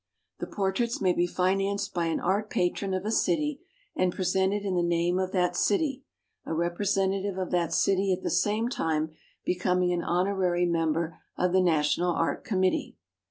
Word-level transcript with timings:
The 0.39 0.47
portraits 0.47 0.99
may 0.99 1.13
be 1.13 1.27
financed 1.27 1.93
by 1.93 2.07
an 2.07 2.19
art 2.19 2.49
patron 2.49 2.95
of 2.95 3.05
a 3.05 3.11
city 3.11 3.61
and 3.95 4.11
presented 4.11 4.63
in 4.65 4.73
the 4.73 4.81
name 4.81 5.19
of 5.19 5.31
that 5.33 5.55
city, 5.55 6.01
a 6.43 6.55
representative 6.55 7.37
of 7.37 7.51
that 7.51 7.71
city 7.71 8.11
at 8.11 8.23
the 8.23 8.31
same 8.31 8.67
time 8.67 9.11
becoming 9.45 9.93
an 9.93 10.01
honorary 10.01 10.65
mem 10.65 10.93
ber 10.93 11.19
of 11.37 11.53
the 11.53 11.61
National 11.61 12.09
Art 12.13 12.43
Committee. 12.43 12.95